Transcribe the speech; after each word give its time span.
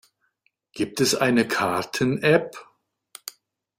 Gibt 0.73 0.99
es 0.99 1.13
eine 1.13 1.47
Karten-App? 1.47 2.57